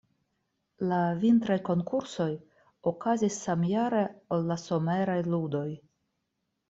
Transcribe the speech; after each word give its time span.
La 0.91 1.01
vintraj 1.23 1.57
konkursoj 1.67 2.27
okazis 2.93 3.39
samjare 3.49 4.01
ol 4.39 4.49
la 4.53 4.59
someraj 4.67 5.19
ludoj. 5.35 5.67